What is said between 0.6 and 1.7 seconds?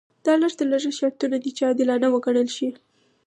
لږه شرطونه دي چې